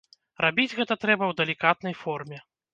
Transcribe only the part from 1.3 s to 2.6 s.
далікатнай форме.